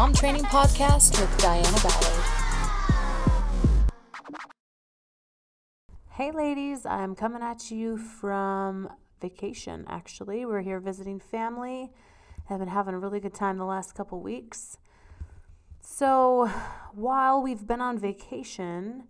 [0.00, 2.24] Mom Training Podcast with Diana Ballard.
[6.12, 8.88] Hey, ladies, I'm coming at you from
[9.20, 10.46] vacation, actually.
[10.46, 11.92] We're here visiting family.
[12.48, 14.78] I've been having a really good time the last couple weeks.
[15.82, 16.46] So,
[16.94, 19.02] while we've been on vacation,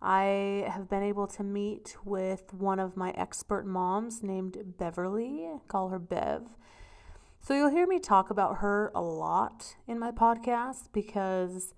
[0.00, 5.88] I have been able to meet with one of my expert moms named Beverly, call
[5.88, 6.42] her Bev.
[7.46, 11.74] So you'll hear me talk about her a lot in my podcast because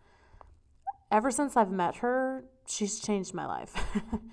[1.12, 3.74] ever since I've met her, she's changed my life.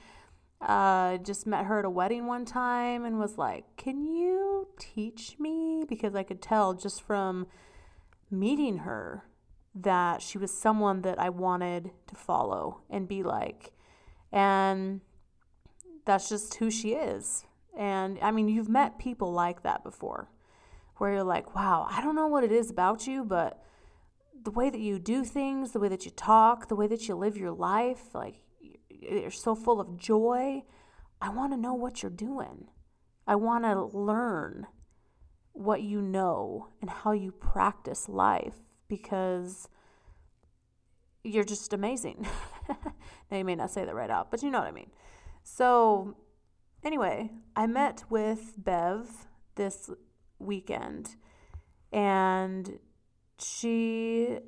[0.61, 5.35] uh, just met her at a wedding one time and was like, Can you teach
[5.37, 5.83] me?
[5.85, 7.47] Because I could tell just from
[8.31, 9.25] meeting her
[9.75, 13.73] that she was someone that I wanted to follow and be like.
[14.31, 15.01] And
[16.05, 17.43] that's just who she is.
[17.77, 20.29] And I mean, you've met people like that before
[20.97, 23.61] where you're like, wow, I don't know what it is about you, but
[24.43, 27.15] the way that you do things, the way that you talk, the way that you
[27.15, 28.41] live your life, like
[28.89, 30.63] you're so full of joy.
[31.21, 32.67] I want to know what you're doing.
[33.27, 34.67] I want to learn
[35.53, 38.55] what you know and how you practice life
[38.87, 39.69] because
[41.23, 42.27] you're just amazing.
[43.31, 44.91] now, you may not say that right out, but you know what I mean.
[45.43, 46.15] So,
[46.83, 49.89] anyway, I met with Bev this
[50.39, 51.15] weekend,
[51.91, 52.79] and
[53.39, 54.39] she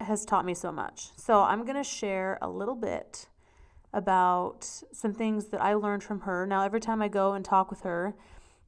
[0.00, 1.10] has taught me so much.
[1.16, 3.28] So, I'm going to share a little bit
[3.92, 6.46] about some things that I learned from her.
[6.46, 8.14] Now, every time I go and talk with her,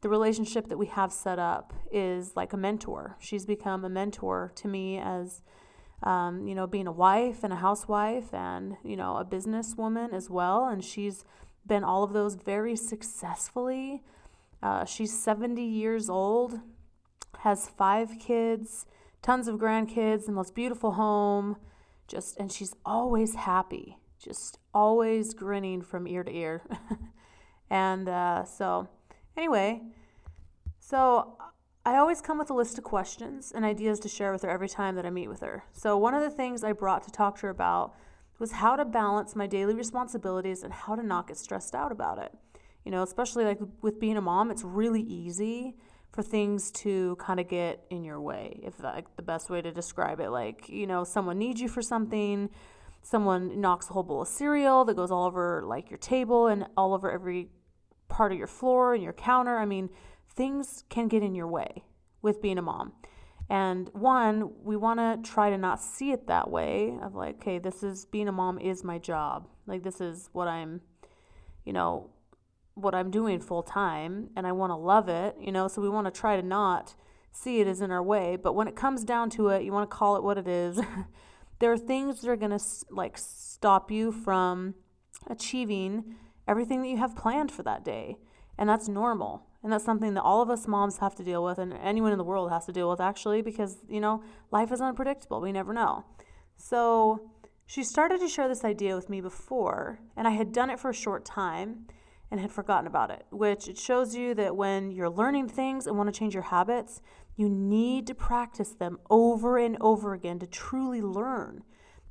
[0.01, 3.17] the relationship that we have set up is like a mentor.
[3.19, 5.43] She's become a mentor to me as
[6.03, 10.31] um, you know, being a wife and a housewife and, you know, a businesswoman as
[10.31, 10.69] well.
[10.69, 11.25] And she's
[11.67, 14.03] been all of those very successfully.
[14.63, 16.61] Uh, she's 70 years old,
[17.41, 18.87] has five kids,
[19.23, 21.57] tons of grandkids, the most beautiful home,
[22.07, 26.63] just, and she's always happy, just always grinning from ear to ear.
[27.71, 28.89] and uh, so,
[29.37, 29.83] anyway,
[30.81, 31.37] so
[31.85, 34.69] I always come with a list of questions and ideas to share with her every
[34.69, 35.65] time that I meet with her.
[35.73, 37.95] So, one of the things I brought to talk to her about
[38.39, 42.19] was how to balance my daily responsibilities and how to not get stressed out about
[42.19, 42.33] it.
[42.89, 45.77] You know, especially like with being a mom, it's really easy
[46.11, 48.61] for things to kind of get in your way.
[48.63, 51.83] If like the best way to describe it, like, you know, someone needs you for
[51.83, 52.49] something,
[53.03, 56.65] someone knocks a whole bowl of cereal that goes all over like your table and
[56.79, 57.51] all over every
[58.09, 59.59] part of your floor and your counter.
[59.59, 59.91] I mean,
[60.35, 61.85] things can get in your way
[62.23, 62.95] with being a mom.
[63.51, 67.59] And one, we want to try to not see it that way of like, okay,
[67.59, 69.47] this is being a mom is my job.
[69.67, 70.81] Like, this is what I'm,
[71.67, 72.09] you know,
[72.79, 75.89] what I'm doing full time and I want to love it, you know, so we
[75.89, 76.95] want to try to not
[77.33, 78.37] see it as in our way.
[78.37, 80.81] But when it comes down to it, you want to call it what it is.
[81.59, 84.75] there are things that are going to like stop you from
[85.27, 86.17] achieving
[86.47, 88.17] everything that you have planned for that day.
[88.57, 89.47] And that's normal.
[89.63, 92.19] And that's something that all of us moms have to deal with, and anyone in
[92.19, 94.23] the world has to deal with, actually, because, you know,
[94.53, 95.41] life is unpredictable.
[95.41, 96.05] We never know.
[96.57, 97.31] So
[97.67, 100.91] she started to share this idea with me before, and I had done it for
[100.91, 101.87] a short time
[102.31, 105.97] and had forgotten about it, which it shows you that when you're learning things and
[105.97, 107.01] want to change your habits,
[107.37, 111.63] you need to practice them over and over again to truly learn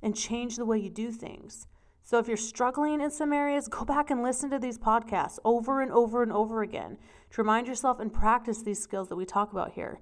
[0.01, 1.67] and change the way you do things.
[2.03, 5.81] So if you're struggling in some areas, go back and listen to these podcasts over
[5.81, 6.97] and over and over again
[7.31, 9.99] to remind yourself and practice these skills that we talk about here.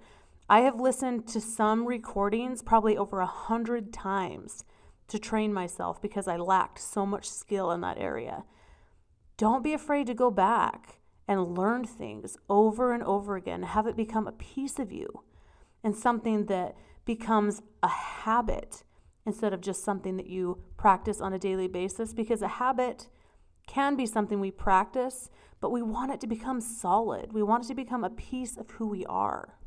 [0.47, 4.63] I have listened to some recordings probably over a hundred times
[5.07, 8.43] to train myself because I lacked so much skill in that area.
[9.37, 13.63] Don't be afraid to go back and learn things over and over again.
[13.63, 15.23] Have it become a piece of you
[15.83, 16.75] and something that
[17.05, 18.83] becomes a habit
[19.25, 23.07] instead of just something that you practice on a daily basis because a habit
[23.67, 25.29] can be something we practice,
[25.59, 27.33] but we want it to become solid.
[27.33, 29.57] We want it to become a piece of who we are.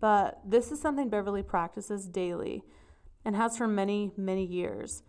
[0.00, 2.64] But this is something Beverly practices daily
[3.24, 5.02] and has for many, many years.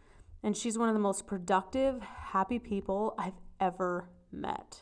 [0.44, 4.82] And she's one of the most productive, happy people I've ever met.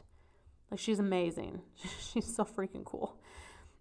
[0.71, 1.61] Like, she's amazing.
[2.13, 3.19] she's so freaking cool.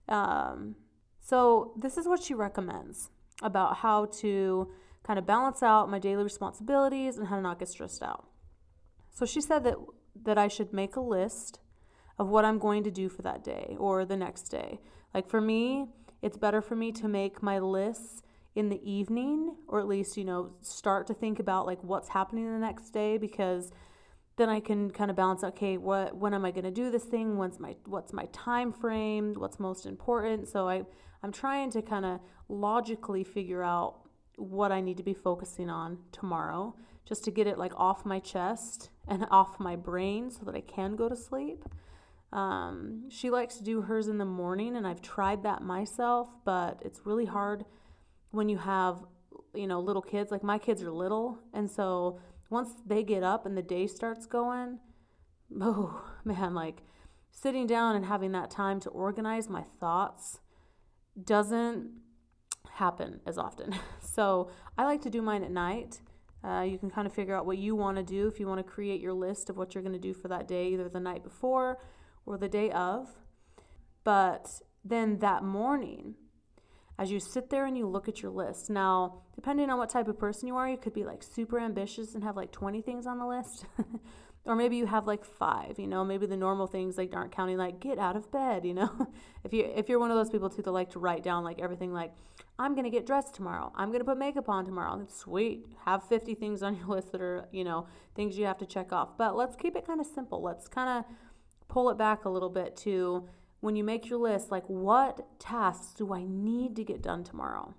[0.09, 0.77] Um,
[1.21, 3.11] so, this is what she recommends
[3.43, 4.69] about how to
[5.03, 8.27] kind of balance out my daily responsibilities and how to not get stressed out.
[9.11, 9.77] So she said that
[10.25, 11.61] that I should make a list
[12.19, 14.79] of what I'm going to do for that day or the next day.
[15.15, 15.87] Like for me,
[16.21, 18.23] it's better for me to make my lists
[18.55, 22.51] in the evening or at least, you know, start to think about like what's happening
[22.53, 23.71] the next day because
[24.43, 27.05] then I can kind of balance okay, what when am I going to do this
[27.05, 27.39] thing?
[27.39, 29.35] What's my what's my time frame?
[29.35, 30.49] What's most important?
[30.49, 30.83] So I
[31.23, 32.19] I'm trying to kind of
[32.49, 34.01] logically figure out
[34.37, 36.75] what I need to be focusing on tomorrow,
[37.05, 40.61] just to get it like off my chest and off my brain so that I
[40.61, 41.65] can go to sleep.
[42.33, 46.83] Um, she likes to do hers in the morning, and I've tried that myself, but
[46.85, 47.65] it's really hard
[48.33, 49.05] when you have,
[49.55, 50.33] you know, little kids.
[50.33, 52.19] Like my kids are little, and so
[52.53, 54.79] once they get up and the day starts going,
[55.61, 56.83] oh man, like
[57.31, 60.39] sitting down and having that time to organize my thoughts
[61.25, 61.91] doesn't
[62.75, 63.75] happen as often.
[64.05, 66.03] So I like to do mine at night.
[66.45, 68.59] Uh, you can kind of figure out what you want to do if you want
[68.59, 71.01] to create your list of what you're going to do for that day, either the
[71.01, 71.79] night before
[72.27, 73.09] or the day of.
[74.05, 76.17] But then that morning,
[77.03, 80.07] as you sit there and you look at your list, now, depending on what type
[80.07, 83.09] of person you are, you could be like super ambitious and have like 20 things
[83.09, 83.65] on the list.
[84.45, 86.05] or maybe you have like five you know?
[86.05, 88.91] Maybe the normal things like aren't counting like get out of bed you know?
[89.45, 91.61] If you if you're one of those people too that like to write down like
[91.61, 92.13] everything like
[92.61, 93.73] i'm gonna get dressed tomorrow.
[93.75, 94.97] I'm gonna put makeup on tomorrow.
[94.97, 95.67] That's sweet.
[95.85, 98.93] Have 50 things on your list that are you know things you have to check
[98.93, 99.19] off.
[99.19, 100.41] But let's keep it kind of simple.
[100.41, 101.05] Let's kind of
[101.67, 103.29] pull it back a little bit to
[103.63, 107.75] when you make your list like what tasks do i need to get done tomorrow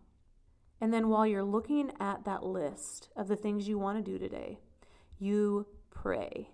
[0.82, 4.18] and then while you're looking at that list of the things you want to do
[4.18, 4.58] today
[5.20, 6.50] you pray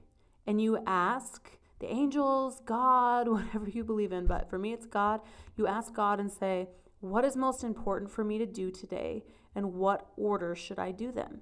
[0.46, 5.22] and you ask the angels, God, whatever you believe in, but for me it's God.
[5.56, 6.68] You ask God and say,
[7.00, 9.24] What is most important for me to do today,
[9.56, 11.42] and what order should I do them?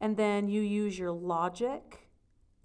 [0.00, 2.08] And then you use your logic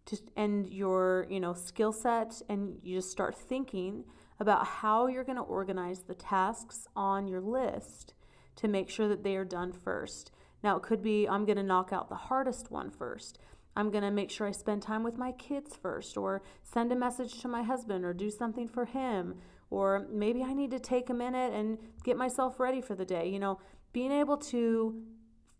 [0.06, 4.06] to, and your you know skill set, and you just start thinking
[4.39, 8.13] about how you're going to organize the tasks on your list
[8.56, 10.31] to make sure that they are done first.
[10.63, 13.39] Now, it could be I'm going to knock out the hardest one first.
[13.75, 16.95] I'm going to make sure I spend time with my kids first, or send a
[16.95, 19.36] message to my husband, or do something for him,
[19.69, 23.30] or maybe I need to take a minute and get myself ready for the day.
[23.30, 23.59] You know,
[23.94, 25.01] being able to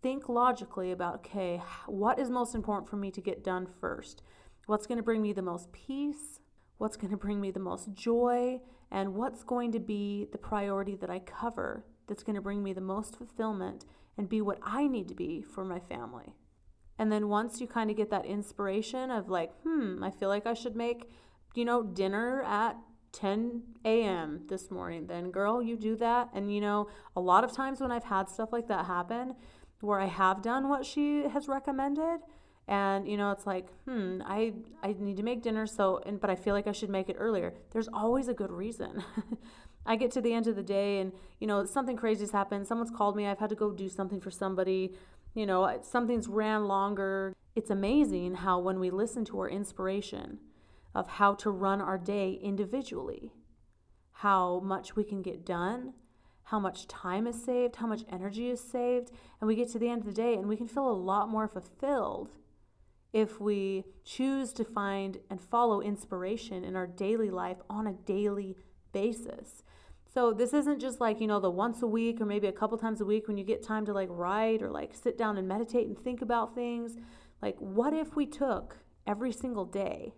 [0.01, 4.21] think logically about, okay, what is most important for me to get done first?
[4.65, 6.39] What's going to bring me the most peace?
[6.79, 8.61] What's going to bring me the most joy?
[8.89, 12.73] And what's going to be the priority that I cover that's going to bring me
[12.73, 13.85] the most fulfillment
[14.17, 16.33] and be what I need to be for my family?
[16.97, 20.47] And then once you kind of get that inspiration of like, hmm, I feel like
[20.47, 21.09] I should make,
[21.53, 22.77] you know, dinner at
[23.11, 24.43] 10 a.m.
[24.47, 26.29] this morning, then girl, you do that.
[26.33, 29.35] And you know, a lot of times when I've had stuff like that happen,
[29.81, 32.19] where I have done what she has recommended,
[32.69, 36.30] and you know, it's like, hmm, I I need to make dinner, so and but
[36.30, 37.54] I feel like I should make it earlier.
[37.71, 39.04] There's always a good reason.
[39.86, 42.68] I get to the end of the day and you know something crazy's happened.
[42.68, 43.25] Someone's called me.
[43.25, 44.94] I've had to go do something for somebody
[45.33, 47.36] you know, something's ran longer.
[47.56, 50.39] It's amazing how when we listen to our inspiration
[50.95, 53.31] of how to run our day individually,
[54.12, 55.94] how much we can get done,
[56.44, 59.88] how much time is saved, how much energy is saved, and we get to the
[59.88, 62.31] end of the day and we can feel a lot more fulfilled
[63.11, 68.56] if we choose to find and follow inspiration in our daily life on a daily
[68.91, 69.63] basis.
[70.11, 72.77] So this isn't just like, you know, the once a week or maybe a couple
[72.77, 75.47] times a week when you get time to like write or like sit down and
[75.47, 76.97] meditate and think about things.
[77.41, 80.13] Like, what if we took every single day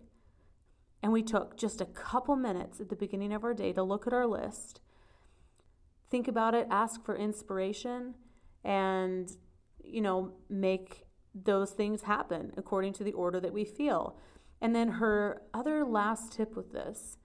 [1.02, 4.06] and we took just a couple minutes at the beginning of our day to look
[4.06, 4.80] at our list,
[6.10, 8.14] think about it, ask for inspiration,
[8.64, 9.32] and,
[9.82, 14.16] you know, make those things happen according to the order that we feel.
[14.60, 17.16] And then her other last tip with this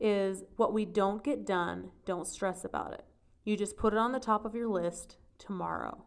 [0.00, 3.04] is what we don't get done, don't stress about it.
[3.44, 6.04] You just put it on the top of your list tomorrow.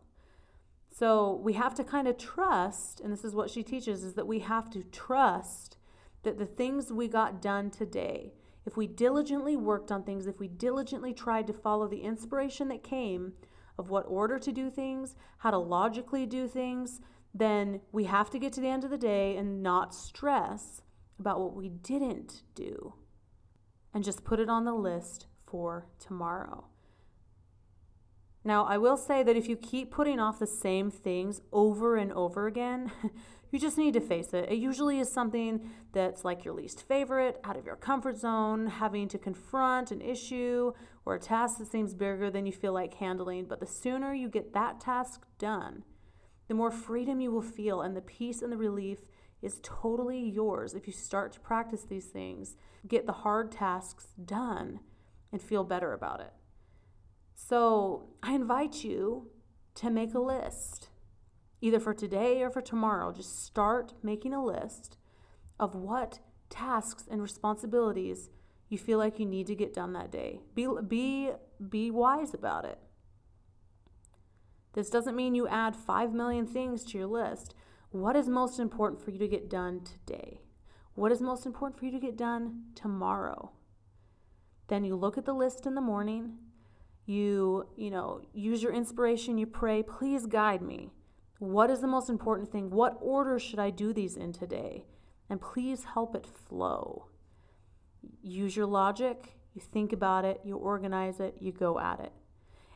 [0.90, 4.28] So we have to kind of trust, and this is what she teaches, is that
[4.28, 5.78] we have to trust
[6.24, 8.34] that the things we got done today,
[8.66, 12.84] if we diligently worked on things, if we diligently tried to follow the inspiration that
[12.84, 13.34] came
[13.78, 17.00] of what order to do things, how to logically do things,
[17.38, 20.82] then we have to get to the end of the day and not stress
[21.20, 22.94] about what we didn't do
[23.94, 26.66] and just put it on the list for tomorrow.
[28.44, 32.14] Now, I will say that if you keep putting off the same things over and
[32.14, 32.92] over again,
[33.52, 34.50] you just need to face it.
[34.50, 39.08] It usually is something that's like your least favorite, out of your comfort zone, having
[39.10, 40.72] to confront an issue
[41.06, 43.46] or a task that seems bigger than you feel like handling.
[43.46, 45.84] But the sooner you get that task done,
[46.48, 49.00] the more freedom you will feel and the peace and the relief
[49.42, 52.56] is totally yours if you start to practice these things,
[52.88, 54.80] get the hard tasks done,
[55.32, 56.34] and feel better about it.
[57.36, 59.30] So I invite you
[59.76, 60.90] to make a list,
[61.62, 63.12] either for today or for tomorrow.
[63.12, 64.98] Just start making a list
[65.60, 68.30] of what tasks and responsibilities
[68.70, 70.40] you feel like you need to get done that day.
[70.56, 71.32] Be, be,
[71.70, 72.80] be wise about it.
[74.78, 77.56] This doesn't mean you add 5 million things to your list.
[77.90, 80.42] What is most important for you to get done today?
[80.94, 83.54] What is most important for you to get done tomorrow?
[84.68, 86.34] Then you look at the list in the morning.
[87.08, 90.92] You, you know, use your inspiration, you pray, please guide me.
[91.40, 92.70] What is the most important thing?
[92.70, 94.86] What order should I do these in today?
[95.28, 97.08] And please help it flow.
[98.22, 102.12] Use your logic, you think about it, you organize it, you go at it.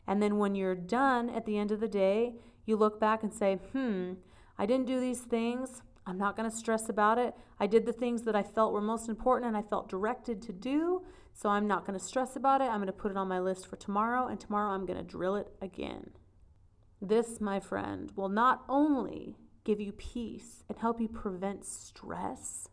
[0.06, 2.34] And then when you're done at the end of the day,
[2.66, 4.14] you look back and say, hmm,
[4.58, 5.82] I didn't do these things.
[6.06, 7.34] I'm not going to stress about it.
[7.60, 10.52] I did the things that I felt were most important and I felt directed to
[10.52, 11.02] do.
[11.34, 12.64] So I'm not going to stress about it.
[12.64, 15.04] I'm going to put it on my list for tomorrow, and tomorrow I'm going to
[15.04, 16.10] drill it again.
[17.00, 22.68] This, my friend, will not only give you peace and help you prevent stress,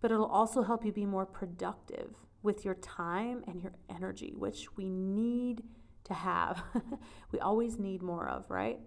[0.00, 4.76] but it'll also help you be more productive with your time and your energy, which
[4.76, 5.62] we need
[6.06, 6.62] to have.
[7.32, 8.78] we always need more of, right?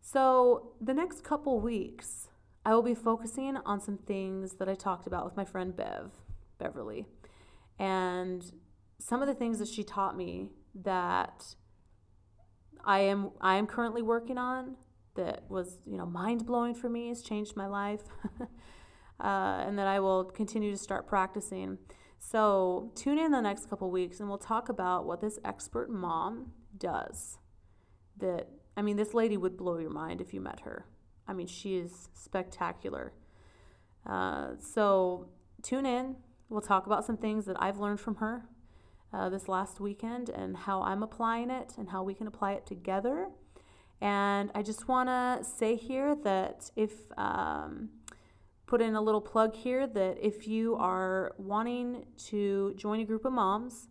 [0.00, 2.28] So, the next couple weeks,
[2.64, 6.10] I will be focusing on some things that I talked about with my friend Bev,
[6.58, 7.06] Beverly.
[7.78, 8.44] And
[8.98, 10.48] some of the things that she taught me
[10.82, 11.54] that
[12.84, 14.76] I am I am currently working on
[15.16, 18.02] that was, you know, mind-blowing for me, has changed my life.
[19.20, 21.78] uh, and that I will continue to start practicing.
[22.22, 26.52] So, tune in the next couple weeks and we'll talk about what this expert mom
[26.78, 27.38] does
[28.18, 30.86] that I mean, this lady would blow your mind if you met her.
[31.26, 33.12] I mean, she is spectacular.
[34.06, 35.28] Uh, so
[35.62, 36.16] tune in.
[36.48, 38.46] We'll talk about some things that I've learned from her
[39.12, 42.66] uh, this last weekend and how I'm applying it and how we can apply it
[42.66, 43.28] together.
[44.00, 47.90] And I just want to say here that if, um,
[48.70, 53.24] put in a little plug here, that if you are wanting to join a group
[53.24, 53.88] of moms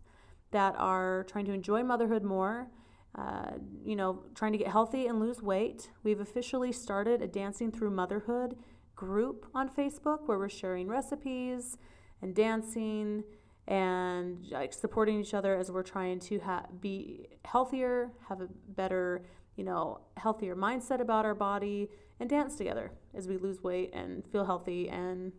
[0.52, 2.68] that are trying to enjoy motherhood more,
[3.14, 3.50] uh,
[3.84, 5.90] you know, trying to get healthy and lose weight.
[6.02, 8.56] We've officially started a Dancing Through Motherhood
[8.96, 11.76] group on Facebook where we're sharing recipes
[12.22, 13.22] and dancing
[13.68, 19.26] and like supporting each other as we're trying to ha- be healthier, have a better,
[19.56, 24.24] you know, healthier mindset about our body, and dance together as we lose weight and
[24.26, 25.32] feel healthy and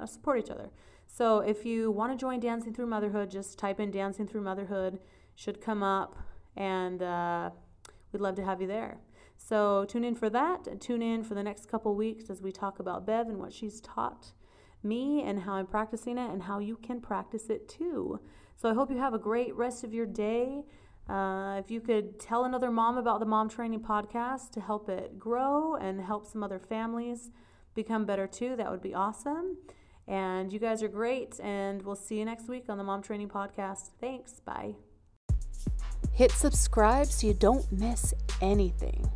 [0.00, 0.70] uh, support each other.
[1.06, 5.00] So if you want to join Dancing Through Motherhood, just type in Dancing Through Motherhood,
[5.34, 6.16] should come up
[6.56, 7.50] and uh,
[8.12, 8.98] we'd love to have you there.
[9.36, 12.52] So tune in for that and tune in for the next couple weeks as we
[12.52, 14.32] talk about Bev and what she's taught
[14.82, 18.20] me and how I'm practicing it and how you can practice it too.
[18.56, 20.64] So I hope you have a great rest of your day.
[21.10, 25.18] Uh, if you could tell another mom about the Mom Training Podcast to help it
[25.18, 27.30] grow and help some other families
[27.74, 29.56] become better too, that would be awesome.
[30.06, 33.28] And you guys are great, and we'll see you next week on the Mom Training
[33.28, 33.90] Podcast.
[34.00, 34.40] Thanks.
[34.40, 34.76] Bye.
[36.12, 39.10] Hit subscribe so you don't miss anything.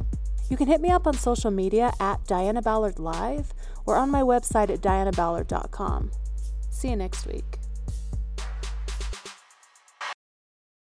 [0.51, 3.53] You can hit me up on social media at Diana Ballard Live
[3.87, 6.11] or on my website at dianaballard.com.
[6.71, 7.59] See you next week.